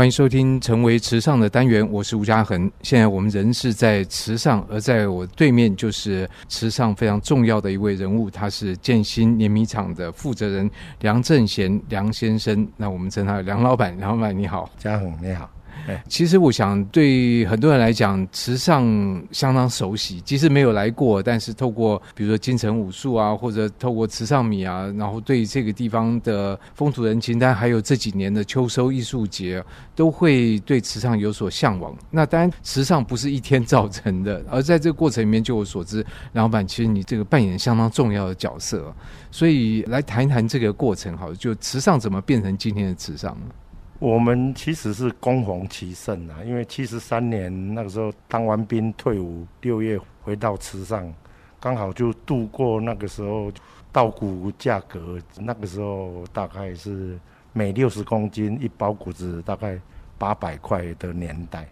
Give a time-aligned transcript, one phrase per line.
[0.00, 2.72] 欢迎收听《成为池上》的单元，我是吴嘉恒。
[2.80, 12.66] 现在我们人是在池上，而在我对面就是池上非常重要的一位人物，他是建新碾米厂的负责人梁正贤梁先生。
[12.78, 15.50] 那我们称他梁老板，梁老板你好，家恒你好。
[16.08, 18.84] 其实我想，对很多人来讲，池上
[19.32, 20.20] 相当熟悉。
[20.22, 29.62] 即使没有来过，但是透过比如说金城武术啊，或者透过池上米啊，然后对这个地方的风土人情，但还有这几年的秋收艺术节，
[29.94, 31.96] 都会对池上有所向往。
[32.10, 38.94] 那当然，池上不是一天造成的，而在这个过程里面，就我所知，老板其实你这个扮演相当重要的角色。
[39.30, 43.36] 所以来谈一谈这个过程，好，就池上怎么变成今天的池上？
[44.00, 51.12] 我们其实是攻逢其盛啊，因为七十三年那个时候当完兵退伍，六月回到池上，
[51.60, 53.52] 刚好就度过那个时候
[53.92, 57.18] 稻谷价格，那个时候大概是
[57.52, 59.78] 每六十公斤一包谷子大概
[60.16, 61.68] 八百块的年代。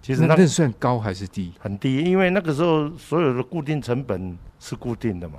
[0.00, 1.52] 其实那个算高还是低？
[1.60, 5.38] 很低，因为那个时候所有的固定成本是固定的嘛。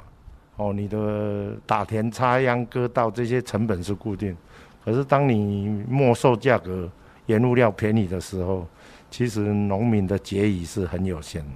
[0.56, 4.38] 哦，你的打田、插秧、割稻这些成本是固定。
[4.84, 6.90] 可是，当你没售价格
[7.26, 8.68] 原物料便宜的时候，
[9.10, 11.52] 其实农民的结余是很有限的。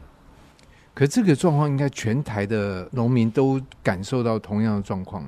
[0.93, 5.25] 可这个状况应该全台的农民都感受到同样的状况，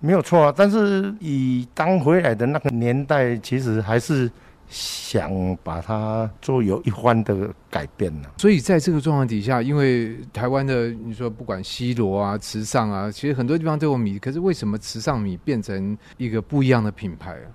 [0.00, 0.54] 没有错啊。
[0.56, 4.30] 但是以当回来的那个年代，其实还是。
[4.68, 17.46] 想把它做有一番的改变呢，所以在这个状况底下，因为台湾的你说不管西罗啊、池上啊，其实很多地方都有米，可是为什么池上米变成一个不一样的品牌啊？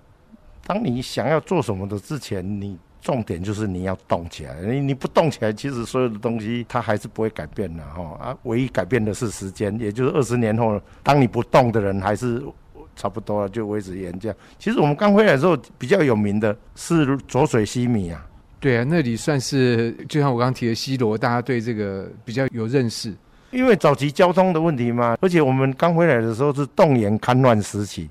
[0.66, 12.42] 当你想要做什么的之前，你重点就是你要动起来，你你不动起来，其实所有的东西它还是不会改变的哈啊，唯一改变的是时间，也就是二十年后，当你不动的人还是。
[13.00, 14.36] 差不多了，就维持原价。
[14.58, 18.28] 其实我们刚回来的时候，比较有名的是浊水西米啊。
[18.59, 23.16] 对啊，那里算是就像我刚刚提的西罗，大家对这个比较有认识。
[23.52, 28.09] 因为早期交通的问题嘛，而且我们刚回来的时候是动员戡乱时期，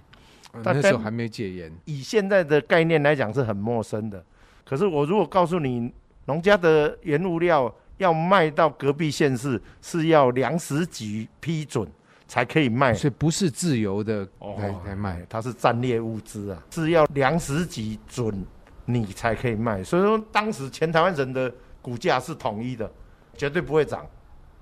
[0.55, 1.71] 嗯，那时候还没戒严。
[1.85, 4.25] 以现在的概念来讲是很陌生的。
[4.65, 5.93] 可是我如果告诉你，
[6.25, 11.87] 农家的原物料要卖到隔壁县市，是要粮食局批准。
[12.29, 14.29] 才可以卖，所以不是自由的
[14.59, 18.45] 来来卖，它是战略物资啊，是要粮食级准
[18.85, 19.83] 你才可以卖。
[19.83, 21.51] 所以说，当时全台湾人的
[21.81, 22.89] 股价是统一的，
[23.35, 24.07] 绝对不会涨。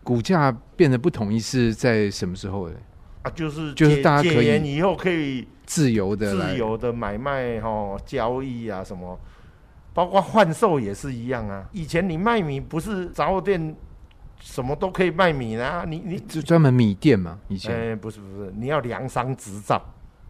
[0.04, 2.76] 股价变得不统一是在什么时候呢？
[3.22, 9.18] 啊，就是就是大家可以以后可以自由的自由的买卖哈交易啊什么，
[9.92, 11.68] 包括换售也是一样啊。
[11.72, 13.74] 以前你卖米不是杂货店。
[14.40, 15.84] 什么都可以卖米呢？
[15.86, 17.38] 你你就专门米店嘛？
[17.48, 19.82] 以前哎，不是不是，你要粮商执照，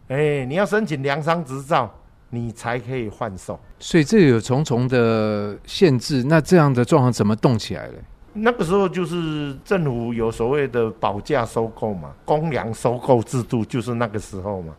[0.07, 1.93] 哎，你要申请粮商执照，
[2.29, 3.59] 你才可以换售。
[3.79, 6.23] 所以这有重重的限制。
[6.23, 7.93] 那这样的状况怎么动起来了？
[8.33, 14.73] 那个时候就是政府有所谓的保价收购嘛，公粮收购制度就是那个时候嘛。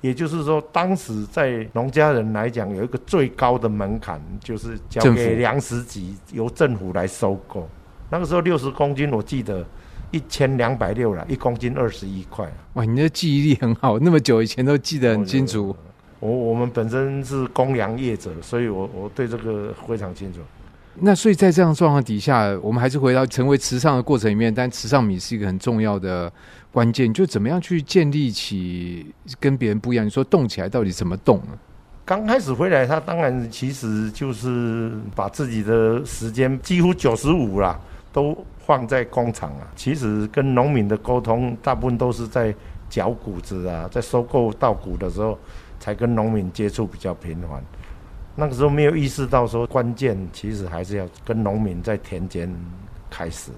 [0.00, 7.66] 也就是说，当时在农家人来讲，有一个最高的门槛，就是交给粮食局，由政府来收购。
[8.14, 9.66] 那个时候六十公斤，我记得
[10.12, 12.48] 一千两百六了，一公斤二十一块。
[12.74, 15.74] 哇，你的记忆力很好，那么久以前都记得很清楚。
[16.20, 20.38] 我我们本身是公羊业者，所以我我对这个非常清楚。
[21.00, 26.32] 那所以在这样状况底下，我们还是回到成为慈善的过程里面，但慈善米是一个很重要的
[26.70, 30.06] 关键，就怎么样去建立起跟别人不一样？
[30.06, 31.58] 你说动起来到底怎么动呢？
[32.04, 37.76] 刚开始回来，他当然其实就是把自己的时间几乎九十五啦。
[38.14, 42.54] 都放在工厂啊，其实跟农民的沟通，大部分都是在
[42.88, 45.36] 缴谷子啊，在收购稻谷的时候，
[45.80, 47.60] 才跟农民接触比较频繁。
[48.36, 52.48] 那个时候没有意识到说，关键其实还是要跟农民在田间
[53.10, 53.50] 开始。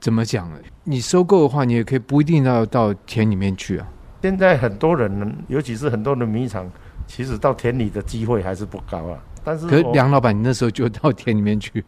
[0.00, 0.56] 怎么讲呢？
[0.84, 3.86] 你收购的话，你也可以不一定要到田里面去啊。
[4.22, 6.66] 现在很多人，尤其是很多的米厂，
[7.06, 9.18] 其实到田里的机会还是不高啊。
[9.44, 11.84] 但是，可是梁老板，你那时候就到田里面去。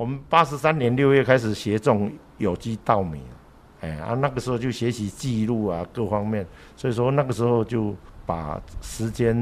[0.00, 3.20] 我们八十三年六月开始协种有机稻米，
[3.82, 7.94] 哎啊，那个时候就学习记录啊，各方面，所以说那个时候就
[8.24, 9.36] 把时间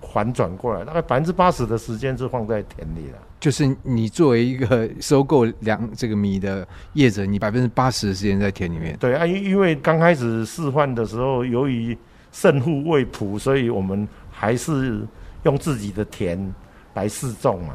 [0.00, 3.18] 反转过来，大概百分之八十的时间是放在田里了。
[3.40, 8.96] 就是你作为一个收购粮这个米的业者，你百分之八十的时间在田里面。
[9.00, 11.98] 对啊，因因为刚开始示范的时候，由于
[12.30, 15.04] 胜负未卜，所以我们还是
[15.42, 16.54] 用自己的田
[16.94, 17.74] 来试种嘛。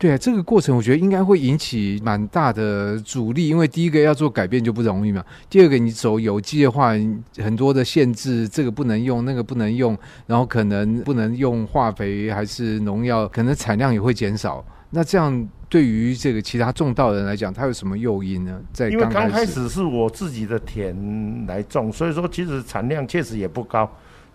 [0.00, 5.22] 对啊，这个过程我觉得应该会引起蛮大的阻力，因为第一个要做改变就不容易嘛。
[5.50, 6.94] 第二个，你走有机的话，
[7.36, 9.94] 很多的限制，这个不能用，那个不能用，
[10.26, 14.64] 然后可能不能用化肥还是农药，可能产量也会减少。
[14.88, 18.58] 那这样对于这个其他种稻人来讲，它有什么诱因呢？
[18.72, 23.86] 在因为刚开始是我自己的田来种，所以说其实产量确实也不高。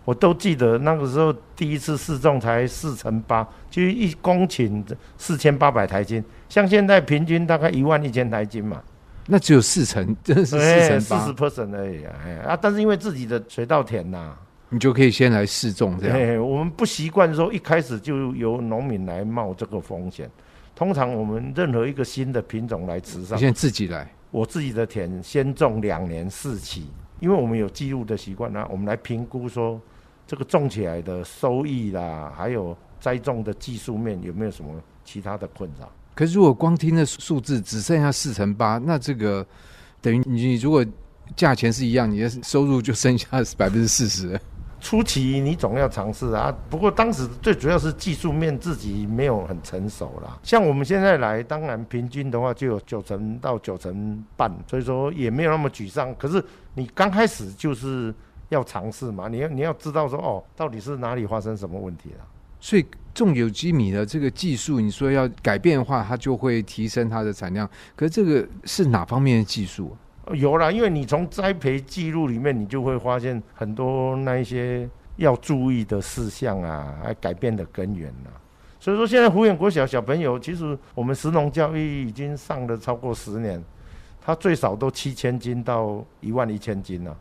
[0.05, 4.83] 我都记得那个时候第一次试种才四成八，就一公顷
[5.17, 8.79] 四千八百台斤，像现在平均大概一万一千台斤嘛。
[9.25, 12.13] 那只有四成，真的是四成四十 percent 而已啊！
[12.23, 16.47] 哎啊，但是因为自己的水稻田呐、啊，你就可以先来试种这样。
[16.47, 20.29] 我们不习惯说一开始就由农民来冒这个风险。
[20.75, 24.07] 通常我们任何一个新的品种来池上，先自己来。
[24.29, 29.81] 我自己的田先种两年四期，因为我们有记录的习惯呢，我们来评估说。
[30.27, 34.71] 这个种起来的收益啦，还有栽种的技术面有没有什么
[35.03, 35.87] 其他的困扰？
[36.15, 39.45] 可是如果光听的数字只剩下四成八，那这个
[40.01, 40.83] 等于你如果
[41.35, 44.39] 价钱是一样，你的收入就剩下 百分之四十。
[44.79, 50.39] 初期你总要尝试啊，不过当时最主要是技术面自己没有很成熟啦。
[50.41, 56.15] 像我们现在来，当然平均的话就有九成到九成半，所以说也没有那么沮丧。
[56.15, 56.43] 可是
[56.73, 58.11] 你刚开始就是。
[58.49, 59.27] 要尝试嘛？
[59.27, 62.25] 你要你要知道说哦，到底是哪里发生什么问题了？
[62.59, 67.69] 所以种有机米的这个技术，你说要改变的话，它就会提升它的产量。
[67.95, 69.95] 可是这个是哪方面的技术？
[70.33, 78.33] 有啦，因为你从栽培记录里面，你就会发现很多那一些要注意的事项啊，还改变的根源啊。
[78.79, 83.63] 所以说，现在福远国小小朋友，其实我们食农教育已经上了超过十年，
[84.19, 87.15] 他最少都七千斤到一万一千斤了。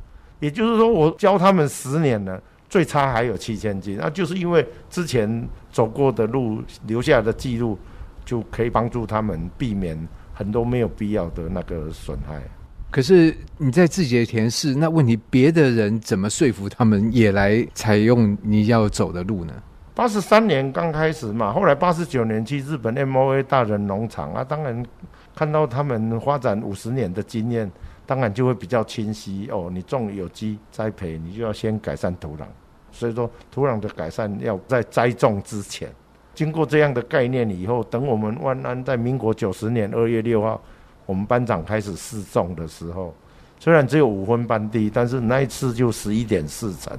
[0.44, 2.38] 也就是说，我教他们十年了，
[2.68, 7.78] 最差还有七千斤，那就是因为之前走过的路留下的记录，
[8.26, 9.98] 就可以帮助他们避免
[10.34, 12.42] 很多没有必要的那个损害。
[12.90, 19.54] 可是你在自己的田试，那问题别的人怎么说服他们也来采用你要走的路呢？
[19.94, 24.84] 八十三年刚开始嘛，后来八十九年去日本 MOA 大人农场啊，当然
[25.34, 27.72] 看到他们发展五十年的经验。
[28.06, 29.68] 当然就会比较清晰哦。
[29.72, 32.44] 你种有机栽培，你就要先改善土壤。
[32.92, 35.88] 所以说，土壤的改善要在栽种之前。
[36.32, 40.60] 经过这样的概念以后，等我们万安在民国九十年二月六号，
[41.06, 43.14] 我们班长开始试种的时候，
[43.58, 46.96] 虽然只有五分班地，但是那一次就十一点四成，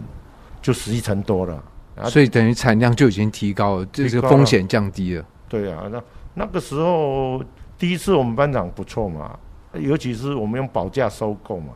[0.62, 1.63] 就十一成多了。
[2.06, 5.25] 所以等于产量就已经提高了，这个风险降低了。
[5.48, 6.04] 对啊，那
[6.34, 7.42] 那个时候
[7.78, 9.40] 第一次我们班长不错嘛。
[9.77, 11.74] 尤其是我们用保价收购嘛，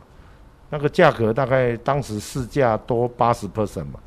[0.70, 4.00] 那个价格大概当时市价多八十 percent 嘛，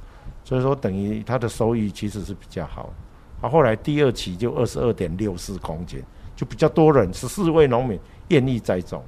[0.44, 2.94] 所以说等于它的收益其实是比较好。
[3.42, 6.02] 啊，后来第二期就二十二点六四公斤，
[6.36, 8.00] 就比较多人，十四位农民
[8.30, 9.04] 愿意栽种。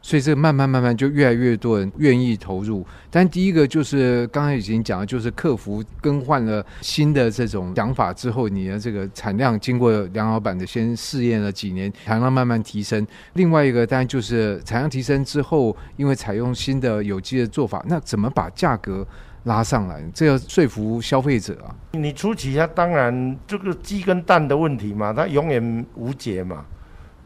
[0.00, 13.06] 所以这慢慢慢慢就越来越多人愿意投入，但第一个就是刚才已经讲了，就是客服更换了新的这种想法之后，你的这个产量经过梁老板的先试验了几年，产量慢慢提升。
[13.34, 19.06] 另外一个当然就是产量提升之后，因为采用新的有机的做法，那怎么把价格
[19.44, 20.02] 拉上来？
[20.14, 21.74] 这要说服消费者啊。
[21.92, 26.64] 你初期它当然这个鸡跟蛋的问题嘛，它永远无解嘛。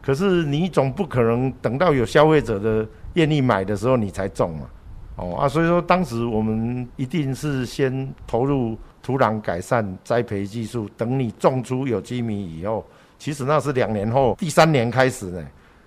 [0.05, 4.67] 可是你总不可能等到有消费者的愿意买的时候你才种嘛，
[5.15, 12.85] 哦啊，所以说当时我们一定是先投入土壤改善、栽培技术，等你种出有机米以后，
[13.17, 15.41] 其实那是两年后，第三年开始呢。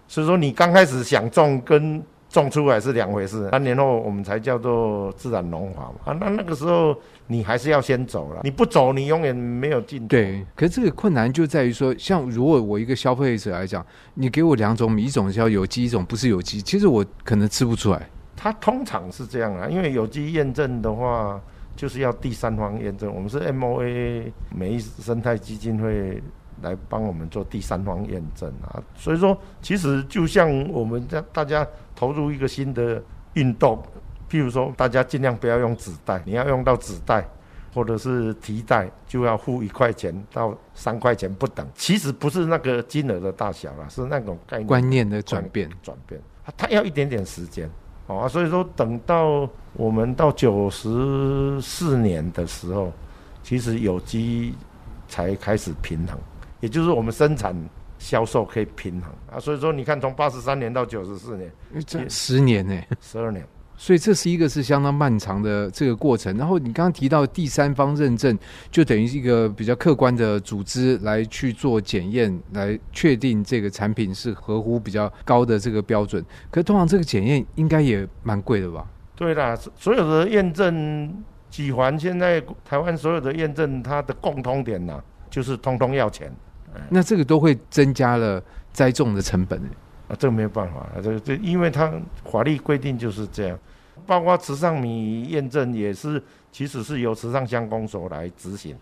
[0.09, 5.95] 所以说你刚开始想种跟种出来是两回事，三年后我们才叫做自然农法嘛。
[6.05, 6.97] 啊，那那个时候。
[7.29, 10.07] 你还是要先走了，你不走，你永远没有进。
[10.07, 18.09] 对，可是这个困难就在于说，像如果我一个消费者来讲，你给我两种米，一种叫有机，一种不是有机，其实我可能吃不出来。
[18.37, 21.41] 它通常是这样啊，因为有机验证的话，
[21.75, 23.13] 就是要第三方验证。
[23.13, 26.23] 我们是 MOA 美益生态基金会
[26.63, 31.67] 来帮我们做第三方验证啊，所以说其实就像我们这大家
[31.97, 33.03] 投入一个新的
[33.35, 33.83] 运动。
[34.29, 37.25] 譬如说，大家尽量不要用纸袋，你要用到纸袋
[37.73, 41.65] 或者是提袋，就要付一块钱到三块钱不等。
[41.75, 45.71] 其实不是那个金额的大小啦，是那种概念观念的转变。
[45.81, 46.21] 转变，
[46.57, 47.71] 它要一点点时间，
[48.09, 52.93] 哦，所以说等到我们到九十四年的时候，
[53.45, 54.57] 其实有机
[55.07, 56.19] 才开始平衡，
[56.59, 57.55] 也就是我们生产
[57.99, 59.39] 销售可以平衡啊。
[59.39, 61.51] 所以说，你看从八十三年到九十四年，
[61.87, 63.47] 这十年呢，十二年。
[63.79, 66.35] 所以这是一个是相当漫长的这个过程。
[66.39, 68.39] 然后你刚刚提到第三方认证，
[68.71, 76.25] 就等于一个比较客观的组织来去做检验，来确定这个产品是合乎比较高的这个标准。
[76.51, 78.87] 可是通常这个检验应该也蛮贵的吧？
[79.15, 86.35] 对啦，所有的验证几环，现在台湾所有的验证，它的共通点呢、啊，就是通通要钱。
[86.91, 88.43] 那这个都会增加了
[88.73, 89.61] 栽种的成本。
[90.09, 91.93] 啊，这个没有办法，这这因为它
[92.31, 93.59] 法律规定就是这样，
[94.07, 98.77] 包括池上米验证也是，其实是由池上乡公所来执行。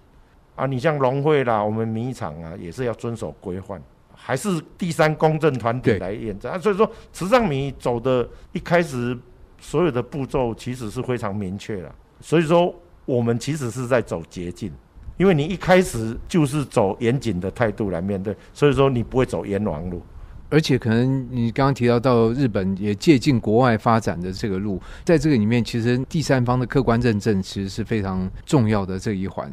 [0.54, 3.82] 啊，你像农会啦，我们米厂啊，也是要遵守规范，
[4.14, 6.58] 还是第三公证团体来验证啊。
[6.58, 9.18] 所以说，池上米走的一开始
[9.58, 11.90] 所有的步骤其实是非常明确的。
[12.20, 12.72] 所以说，
[13.06, 14.70] 我们其实是在走捷径，
[15.16, 20.02] 因为你一开始就是走严谨的态度来面对，所以说你不会走冤枉路。
[20.50, 29.52] 而且可能你刚刚提到到日本也借鉴国外发展的这个路，在这个里面，其实第三方的客观认证其实是非常重要的这一环。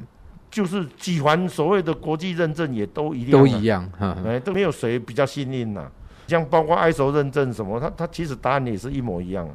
[0.51, 5.89] 就是几环所谓的国际认证也都一样，都一样，哎，都没有谁比较幸运呐。
[6.27, 9.49] 像包括 ISO 认证什么，它它其实答案也是一模一样。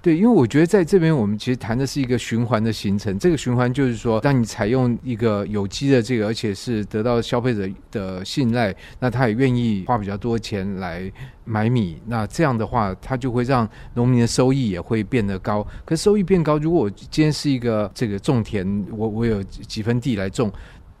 [0.00, 3.18] 对，因为我觉得在这边我们其实谈的是一个循环的形成。
[3.18, 11.10] 这个循环就是说，当你采用一个有机的这个，而且是得到消费者的信赖，那他也愿意花比较多钱来
[11.44, 12.00] 买米。
[12.06, 15.66] 那这样的话，他就会让农民的收益也会变得高。
[15.84, 20.50] 可收益变高，如果我今天是一个这个种田，我我有几分地来种。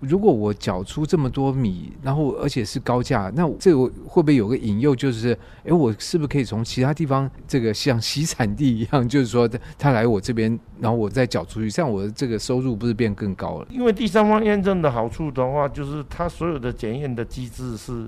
[0.00, 4.94] 如果我缴出这么多米，然后而且是高价，那这个会不会有个引诱？
[4.94, 13.66] 就是，哎，我是不是可以从其他地方，这个像洗产地一样，就是说他来我这边，然后我再缴出去，这样我的这个收入不是变更高了？
[13.70, 18.06] 因为第三方验证的好处的话，就是它所有的检验的机制是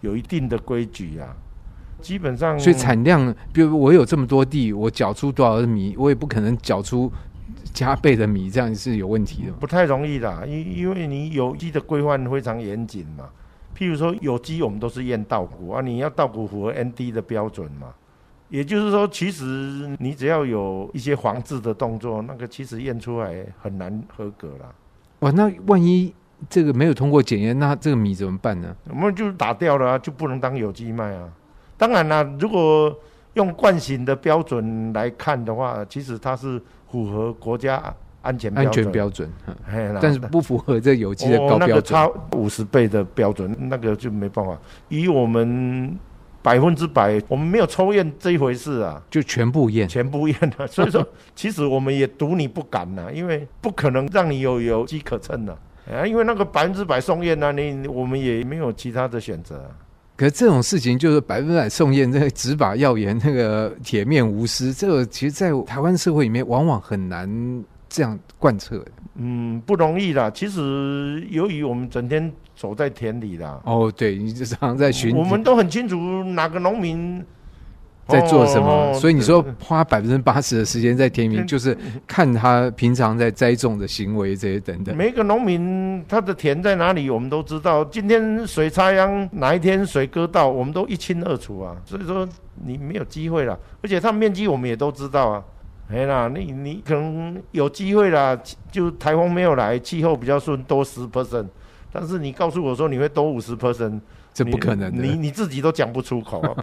[0.00, 1.36] 有一定的规矩啊，
[2.00, 2.58] 基本上。
[2.58, 7.12] 所以产量，比如我有这么多地，我缴出多少的米，我也不可能缴出。
[7.78, 13.28] 加倍的米，这样是有问题的，不太容易的，因因为你有机的规范非常严谨嘛。
[13.76, 17.94] 譬如说有机，我们都是验稻谷啊，你要稻谷符合 ND 的标准嘛。
[18.48, 24.74] 也就是说，其实你只要有一些防治的动作，那个其实验出来很难合格啦。
[25.20, 26.12] 哇，那万一
[26.50, 28.74] 这个没有通过检验，那这个米怎么办呢？
[28.88, 31.28] 我们就打掉了啊，就不能当有机卖啊。
[31.76, 32.92] 当然啦，如果
[33.34, 36.60] 用惯性的标准来看的话，其实它是。
[36.90, 39.30] 符合国家安全安全标准，
[40.00, 41.62] 但是不符合这有机的高标准。
[41.62, 44.58] 哦，那个差五十倍的标准，那个就没办法。
[44.88, 45.96] 以我们
[46.42, 50.66] 百分之百，我们没有抽验这一回事啊，就全部验，全部验了。
[50.68, 55.52] 所以说，其实我们也赌你不敢呐，因为不可能让你有有机可乘的
[55.90, 59.70] 啊，因为那个百分之百送验啊，你我们也没有其他的选择。
[60.18, 68.84] 可是这种事情就是百分百送验，这个执法要严，那个铁面无私，这个其实，在台湾社会里面，往往很难这样贯彻。
[69.14, 70.28] 嗯，不容易啦。
[70.28, 77.24] 其实，由于我们整天走在田里啦，哦，对，你就常常在巡，我们都很清楚哪个农民。
[78.08, 78.94] 在做什么？
[78.94, 84.96] 所以你说花百分之八十的时间在田里，就是看他平常在栽种的行为这些等等。
[84.96, 87.84] 每个农民他的田在哪里，我们都知道。
[87.84, 91.76] 今天谁插秧，哪一天谁割稻，我们都一清二楚啊。
[91.84, 92.26] 所以说
[92.64, 95.44] 你没有机会了，而且他面积我们也都知道啊。
[95.90, 98.38] 哎啦，你你可能有机会啦，
[98.72, 101.46] 就台风没有来，气候比较顺，多十 percent。
[101.92, 104.00] 但是你告诉我说你会多五十 percent。
[104.38, 106.56] 这不可能的，你你自己都讲不出口，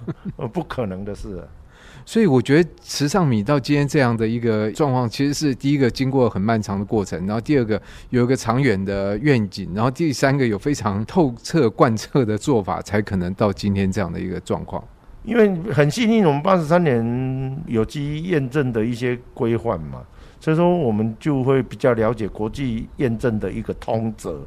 [0.54, 1.46] 不可能的事。
[2.08, 14.82] 所以我觉得池上米到今天这样的一个状况，其实是第一个经过很漫长的过程，然后第二个有一个长远的愿景，然后第三个有非常透彻贯彻的做法，才可能到今天这样的一个状况。
[15.24, 20.04] 因为很幸运，我们八十三年有机验证的一些规范嘛，
[20.40, 24.40] 所以说我们就会比较了解国际验证的一个通则。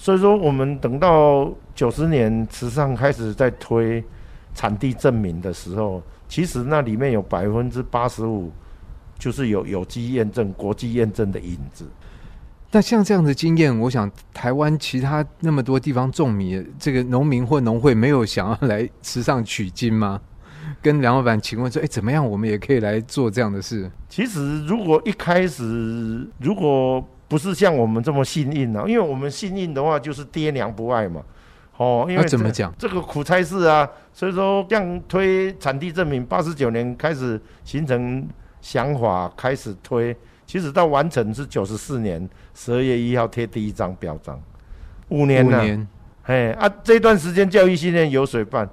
[0.00, 4.02] 所以说，我们等到九十年慈善开始在推
[4.54, 8.52] 产地证明的时候，其实那里面有百分之八十五
[9.18, 11.84] 就是有有机验证、国际验证的影子。
[12.70, 20.20] 那像这样的经验，我想台湾其他那么多地方种米，这个农民或农会没有想要来池上取经吗？
[20.80, 23.90] 跟梁老板请问说，哎，怎么样，我们也可以来做这样的事？
[24.08, 31.22] 其实，如果一开始如果不是像我们这么幸运啊，因为我们幸运的话就是爹娘不爱嘛，
[31.76, 32.74] 哦，因为怎么讲？
[32.78, 38.26] 这个苦差事啊，所以说这样推产地证明，八十九年开始形成
[38.62, 40.16] 想法，开始推，
[40.46, 44.40] 其实到完成是九十四年十二月一号贴第一张标章，
[45.10, 45.88] 五年了，五年，
[46.22, 48.66] 哎啊，这段时间教育训练有水办，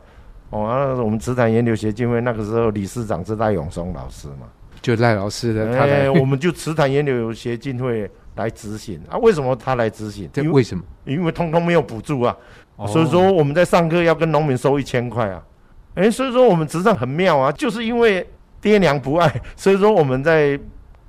[0.49, 4.47] 哦，啊，我们慈潭研究协进会那个时候理事长是赖永松老师嘛。
[4.81, 9.17] 就赖老师的，哎、欸，我们就慈潭研究协进会来执行啊。
[9.17, 10.29] 为什么他来执行？
[10.31, 10.83] 这为什么？
[11.05, 12.35] 因为通通没有补助啊，
[12.75, 15.43] 哦、所以说我们在上课要跟农民收一千块啊。
[15.95, 18.27] 哎、欸，所以说我们执政很妙啊，就是因为
[18.61, 20.59] 爹娘不爱， 所以说我们在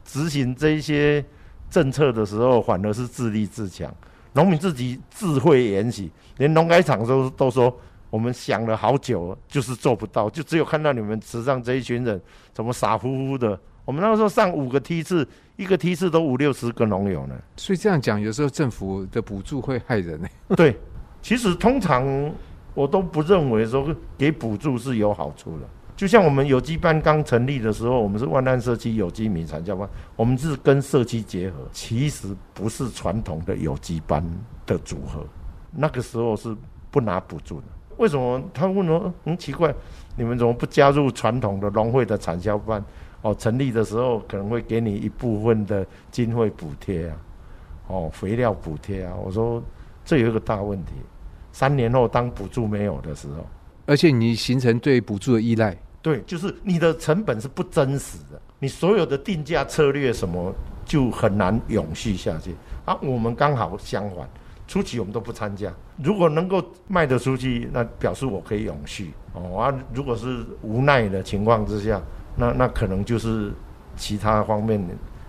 [0.04, 1.24] 执行这一些
[1.68, 3.92] 政策的时候，反而是自立自强。
[4.32, 7.76] 农民自己自慧研习，连农改场都都说。
[8.08, 12.18] 我们想了好久，就是做不到，就只有看到你们池上这一群人
[12.52, 13.58] 怎么傻乎乎的。
[13.84, 15.26] 我们那个时候上五个梯次，
[15.56, 17.34] 一个梯次都五六十个农友呢。
[17.56, 20.28] 所以这样讲，有时候政府的补助会害人呢。
[20.56, 20.78] 对，
[21.20, 22.06] 其实通常
[22.74, 25.66] 我都不认为说给补助是有好处的。
[25.96, 34.22] 就像我们有机班刚成立的时候，我们是万安社区有机米产销班，我们是跟社区结合，其实不是传统的有机班
[34.66, 35.24] 的组合。
[35.72, 36.54] 那个时候是
[36.90, 37.66] 不拿补助的。
[37.96, 39.74] 为什么他问我很奇怪，
[40.16, 42.84] 你们怎么不加入传统的农会的产销班？
[43.26, 47.16] 哦，成立的时候可能会给你一部分的经费补贴啊，
[47.88, 49.12] 哦，肥料补贴啊。
[49.16, 49.60] 我说
[50.04, 50.92] 这有一个大问题，
[51.50, 53.44] 三年后当补助没有的时候，
[53.86, 60.54] 而且你形成对补助的依赖，对，就是你的成本是不真实的，你所有的定价策略什么
[60.84, 62.54] 就很难永续下去
[62.84, 62.96] 啊。
[63.02, 64.28] 我们刚好相反。
[64.68, 69.58] 初期我们都不参加，如果能够卖得出去，那表示我可以永续哦。
[69.60, 72.02] 啊，如果是无奈的情况之下，
[72.36, 73.52] 那那可能就是
[73.96, 74.80] 其他方面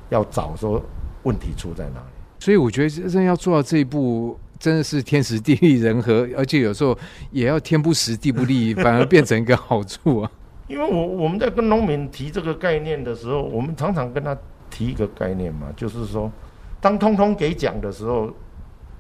[0.10, 0.82] 要找说
[1.24, 2.06] 问题出在哪里。
[2.40, 6.98] 所以我觉得真正要做到这一步，真的是天时地利人和，而且有时候
[7.32, 10.32] 也要天不时地不利，反而变成一个好处啊。
[10.68, 14.38] 因为我我们在跟农民提这个概念的时候，我们常常跟他
[14.70, 16.32] 提一个概念嘛，就是说，
[16.80, 18.32] 当通通给奖的时候。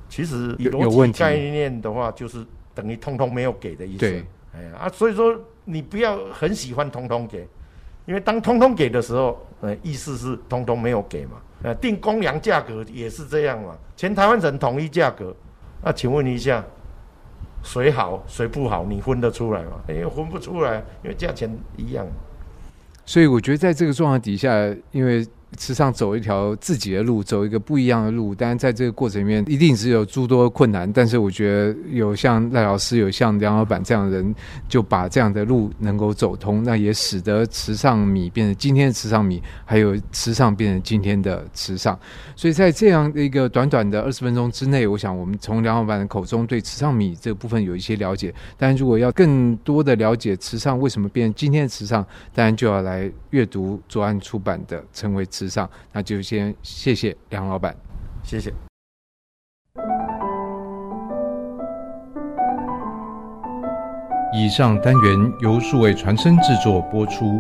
[0.10, 2.38] 其实有问题概念的话，就是
[2.74, 3.98] 等于通通没有给的意思。
[3.98, 4.24] 对，
[4.56, 7.46] 哎呀啊，所以说你不要很喜欢通通给，
[8.08, 11.34] 因为当通通给的时候，呃，意思是通通没有给嘛。
[11.62, 15.36] 呃，定公粮价格也是这样嘛，全台湾人统一价格。
[15.84, 16.64] 那请问一下，
[17.62, 19.82] 谁好谁不好，你分得出来吗？
[19.90, 22.08] 因为分不出来，因为价钱一样。
[23.06, 24.52] 所以我觉得在这个状况底下，
[24.92, 25.24] 因为。
[25.56, 28.36] 池上走一条自己的路，走一个不一样的路。
[28.36, 30.92] 当然，在这个过程里面，一定是有诸多困难。
[30.92, 34.36] 但是，我觉得有像赖老师，有像梁老板这样的人，
[34.68, 41.98] 就把这样的路能够走通，那也使得池上米变成今天的池上米，还有池上变成今天的池上。
[42.36, 48.34] 所以在这样的一个短短的二十分钟之内，我想我们从梁老板的口中对池上米这部分有一些了解。
[48.58, 55.26] 但如果要更多的了解池上为什么变成今天的池上，当然就要来阅读左岸出版的《成为》。
[55.38, 57.76] 池上，那就先谢谢梁老板，
[58.24, 58.52] 谢谢。
[64.34, 67.40] 以上单元由数位传声制作播出。